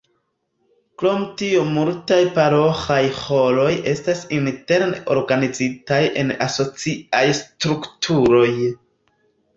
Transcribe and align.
Krom 1.01 1.25
tio 1.41 1.65
multaj 1.73 2.17
paroĥaj 2.37 2.97
ĥoroj 3.19 3.69
estas 3.93 4.25
interne 4.39 5.03
organizitaj 5.17 6.03
en 6.23 6.35
asociaj 6.47 7.25
strukturoj. 7.45 8.51